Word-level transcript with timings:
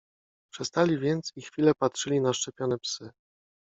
Przestali 0.53 0.99
więc 0.99 1.31
i 1.35 1.41
chwilę 1.41 1.71
patrzyli 1.79 2.21
na 2.21 2.33
szczepione 2.33 2.77
psy. 2.79 3.09